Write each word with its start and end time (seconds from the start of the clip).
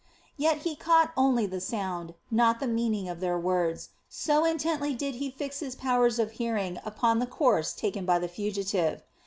Yet 0.35 0.63
he 0.63 0.75
caught 0.75 1.11
only 1.15 1.45
the 1.45 1.61
sound, 1.61 2.15
not 2.31 2.59
the 2.59 2.65
meaning 2.65 3.07
of 3.07 3.19
their 3.19 3.37
words, 3.37 3.89
so 4.09 4.45
intently 4.45 4.95
did 4.95 5.13
he 5.21 5.29
fix 5.29 5.59
his 5.59 5.75
powers 5.75 6.17
of 6.17 6.31
hearing 6.31 6.79
upon 6.83 7.19
the 7.19 7.27
course 7.27 7.71
taken 7.71 8.03
by 8.03 8.17
the 8.17 8.27
fugitive. 8.27 9.03